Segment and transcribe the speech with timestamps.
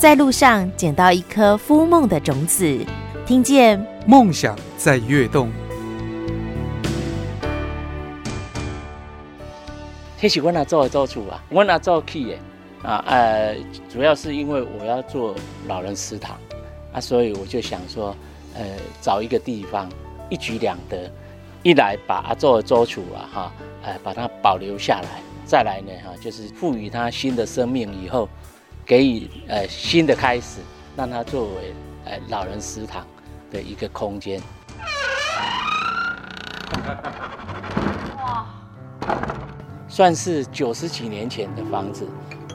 [0.00, 2.86] 在路上捡到一颗孵梦的种子，
[3.26, 5.52] 听见梦想在跃动。
[10.18, 12.38] 这是我那做的做主啊，我那做去的
[12.82, 13.54] 啊，呃，
[13.92, 15.34] 主要是因为我要做
[15.68, 16.34] 老人食堂
[16.94, 18.16] 啊，所以我就想说，
[18.54, 18.64] 呃，
[19.02, 19.86] 找一个地方
[20.30, 21.12] 一举两得，
[21.62, 28.26] 一来把阿做的做处啊，哈，呃，把它保留下来，再来呢，哈，就是赋予它新的生命以后，
[28.84, 30.60] 给予呃新的开始，
[30.96, 31.74] 让它作为
[32.04, 33.06] 呃老人食堂
[33.50, 34.40] 的一个空间。
[39.88, 42.08] 算是九十几年前的房子，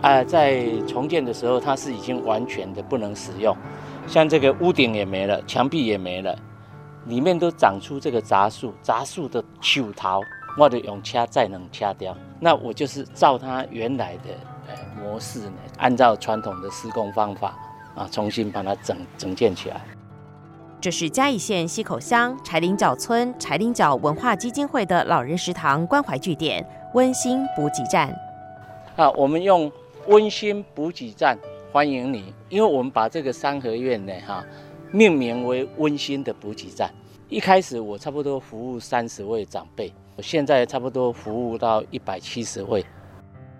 [0.00, 3.54] 啊，在重建的时候，它是已经完全的不能使用，
[4.06, 6.38] 像这个屋顶也没了，墙壁也没了，
[7.06, 10.22] 里面都长出这个杂树，杂树的树头，
[10.56, 12.16] 我得用掐再能掐掉。
[12.40, 14.30] 那我就是照它原来的
[14.68, 17.54] 呃模式呢，按照传统的施工方法
[17.94, 19.80] 啊，重新把它整整建起来。
[20.80, 28.14] 这是嘉义县溪口乡柴林角村柴林角文化基金会的老人食堂关怀据点温馨补给站。
[28.94, 29.70] 啊，我们用
[30.06, 31.36] 温馨补给站
[31.72, 34.44] 欢迎你，因为我们把这个三合院呢，哈，
[34.92, 36.90] 命名为温馨的补给站。
[37.28, 42.86] 一开始我差不多服务三十位长辈，我现在差不多服务到一百七十位。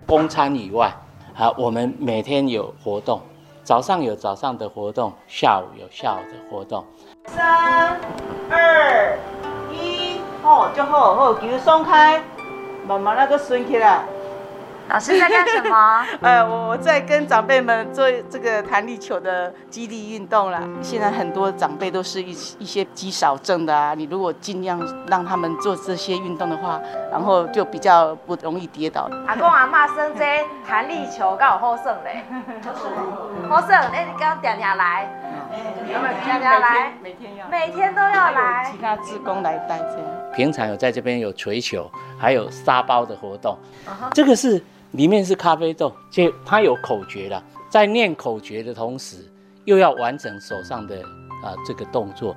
[0.05, 0.89] 公餐以外，
[1.35, 3.19] 啊，我们每天有活动，
[3.63, 6.81] 早上有早上的活动，下午有下午的活动。
[7.25, 7.99] 三、
[8.49, 9.19] 二、
[9.73, 12.23] 一，好就好，好，脚松开，
[12.87, 14.05] 慢慢那个顺起来。
[14.89, 16.05] 老师在干什么？
[16.21, 20.61] 呃，我我在跟长辈们做这个弹力球的肌力运动啦。
[20.81, 26.79] 现在很多长辈都是一一些肌少症的啊，你如果尽量让他们做这些运动的话，
[27.11, 29.09] 然后就比较不容易跌倒。
[29.27, 32.23] 阿公阿妈生这弹力球刚好 好胜嘞，
[33.49, 35.09] 好胜，哎，你刚点点来，
[35.91, 36.93] 有没有点点来？
[37.03, 38.71] 每天要，每天都要来。
[38.71, 40.01] 其他职工来带这样。
[40.33, 43.57] 平常有在这边有锤球，还有沙包的活动，
[44.13, 44.63] 这个是。
[44.97, 49.31] 里面是咖啡豆，就它有口诀了，在念口诀的同时，
[49.63, 50.99] 又要完成手上的
[51.43, 52.35] 啊这个动作，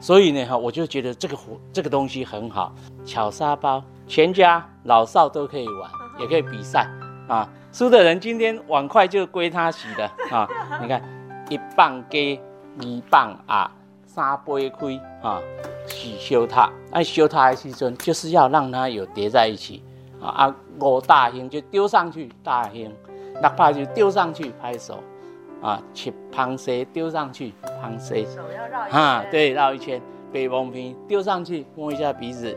[0.00, 6.86] 所以呢哈，我就觉得这个活这个东西很好，巧沙包，全家老少都可以玩， 也可以比赛
[7.28, 10.48] 啊，输的人今天碗筷就归他洗的啊，
[10.82, 11.00] 你看
[11.48, 12.36] 一棒给，
[12.80, 13.70] 二棒啊，
[14.04, 15.40] 三杯开啊，
[15.86, 16.68] 去修它。
[16.90, 19.84] 那修它的时阵就是要让它有叠在一起。
[20.20, 20.56] 啊啊！
[20.80, 22.90] 五大型就丢上去，大型；
[23.40, 25.02] 六拍就丢上去，拍手。
[25.62, 28.24] 啊，七螃蟹丢上去，螃蟹。
[28.24, 29.00] 手要绕一圈。
[29.00, 30.00] 啊，对，绕一圈。
[30.32, 32.56] 北风皮丢上去，摸一下鼻子；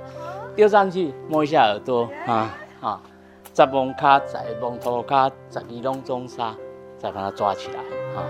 [0.55, 2.07] 丢上去，摸一下耳朵。
[2.27, 3.01] 啊啊！
[3.55, 6.55] 十蒙卡，十蒙头卡，十二龙中沙，
[6.97, 7.79] 再把它抓起来。
[8.15, 8.23] 啊，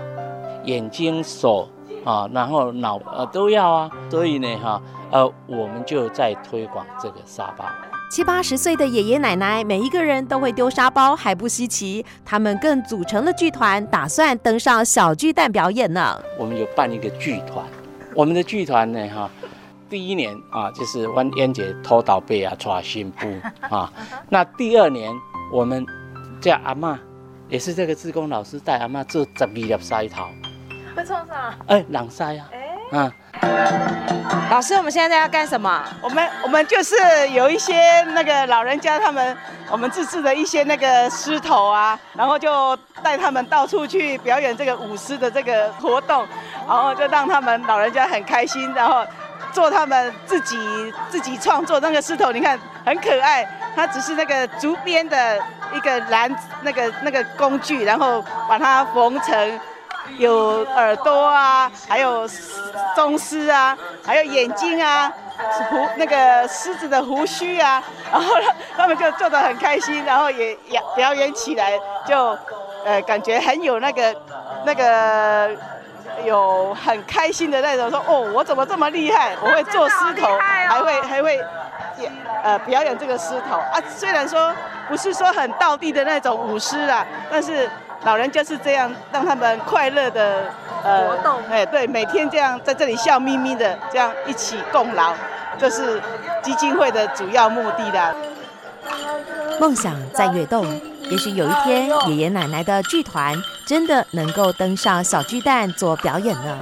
[0.64, 1.68] 眼睛、手
[2.04, 3.90] 啊，然后脑呃都要啊。
[4.10, 7.64] 所以呢，哈呃，我们就在推广这个沙包。
[8.10, 12.04] 七八十岁的爷爷奶奶，每一个人都会丢沙包，还不稀奇。
[12.24, 16.22] 他们更组成了剧团，打算登上小巨蛋表演呢。
[16.38, 17.64] 我们有办一个剧团，
[18.14, 19.28] 我们的剧团呢，哈，
[19.90, 23.26] 第一年啊，就是万燕姐偷倒背啊，抓新布
[23.68, 23.92] 啊。
[24.30, 25.12] 那第二年，
[25.52, 25.84] 我们
[26.40, 26.96] 叫阿妈，
[27.48, 30.28] 也是这个志工老师带阿妈做十二粒筛桃。
[30.94, 31.52] 会创啥？
[31.66, 32.48] 哎，朗筛啊。
[32.52, 32.98] 哎。
[32.98, 33.12] 啊。
[34.50, 35.82] 老师，我们现在要干什么？
[36.00, 36.94] 我们我们就是
[37.30, 39.36] 有一些那个老人家，他们
[39.68, 46.24] 我们自制的一些那个狮头啊，然后就带他们到处去表演这个舞狮的这个活动，
[46.68, 49.04] 然后就让他们老人家很开心，然后
[49.50, 50.56] 做他们自己
[51.10, 53.44] 自己创作那个狮头，你看很可爱，
[53.74, 55.36] 它只是那个竹编的
[55.72, 56.32] 一个篮
[56.62, 59.60] 那个那个工具，然后把它缝成。
[60.18, 62.28] 有耳朵啊，还有
[62.94, 65.12] 棕狮啊，还有眼睛啊，
[65.70, 67.82] 胡那个狮子的胡须啊，
[68.12, 68.34] 然后
[68.76, 71.72] 他们就做的很开心，然后也也表演起来，
[72.06, 72.38] 就
[72.84, 74.14] 呃感觉很有那个
[74.64, 75.50] 那个
[76.24, 81.36] 有很开心的那种，说哦我怎么这么厉害，我会做狮头，还会还会
[81.98, 82.12] 演
[82.44, 84.54] 呃表演这个狮头啊，虽然说
[84.88, 87.68] 不是说很道地的那种舞狮啦，但是。
[88.04, 90.44] 老人就是这样，让他们快乐的
[90.82, 95.14] 呃活动，哎，对，每天这样在这里笑眯眯的，这样一起共劳，
[95.58, 96.00] 这是
[96.42, 98.14] 基金会的主要目的的。
[99.58, 100.66] 梦想在跃动，
[101.10, 103.34] 也许有一天，爷爷奶奶的剧团
[103.64, 106.58] 真的能够登上小巨蛋做表演呢。